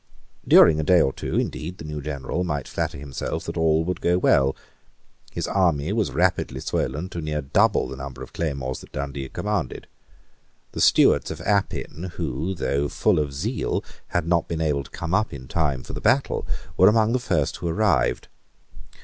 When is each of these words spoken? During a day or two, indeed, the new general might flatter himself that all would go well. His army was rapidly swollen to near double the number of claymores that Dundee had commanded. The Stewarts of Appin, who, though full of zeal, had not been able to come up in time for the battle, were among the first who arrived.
During 0.47 0.79
a 0.79 0.83
day 0.83 0.99
or 0.99 1.13
two, 1.13 1.35
indeed, 1.37 1.77
the 1.77 1.85
new 1.85 2.01
general 2.01 2.43
might 2.43 2.67
flatter 2.67 2.97
himself 2.97 3.45
that 3.45 3.55
all 3.55 3.83
would 3.83 4.01
go 4.01 4.17
well. 4.17 4.55
His 5.31 5.47
army 5.47 5.93
was 5.93 6.11
rapidly 6.11 6.59
swollen 6.59 7.07
to 7.09 7.21
near 7.21 7.43
double 7.43 7.87
the 7.87 7.97
number 7.97 8.23
of 8.23 8.33
claymores 8.33 8.79
that 8.81 8.91
Dundee 8.91 9.21
had 9.21 9.33
commanded. 9.33 9.85
The 10.71 10.81
Stewarts 10.81 11.29
of 11.29 11.39
Appin, 11.41 12.13
who, 12.15 12.55
though 12.55 12.87
full 12.87 13.19
of 13.19 13.31
zeal, 13.31 13.83
had 14.07 14.27
not 14.27 14.47
been 14.47 14.59
able 14.59 14.83
to 14.85 14.89
come 14.89 15.13
up 15.13 15.31
in 15.33 15.47
time 15.47 15.83
for 15.83 15.93
the 15.93 16.01
battle, 16.01 16.47
were 16.77 16.89
among 16.89 17.11
the 17.13 17.19
first 17.19 17.57
who 17.57 17.67
arrived. 17.67 18.27